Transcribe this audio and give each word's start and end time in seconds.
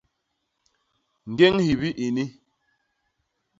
Ñgéñ 1.31 1.55
hibi 1.65 1.89
ini! 2.05 2.25